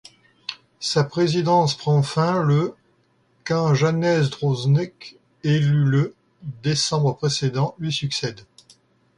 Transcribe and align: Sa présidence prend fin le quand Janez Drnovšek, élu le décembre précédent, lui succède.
Sa 0.79 1.03
présidence 1.03 1.77
prend 1.77 2.01
fin 2.01 2.41
le 2.43 2.73
quand 3.45 3.75
Janez 3.75 4.21
Drnovšek, 4.31 5.19
élu 5.43 5.83
le 5.85 6.15
décembre 6.63 7.15
précédent, 7.15 7.75
lui 7.77 7.91
succède. 7.93 8.41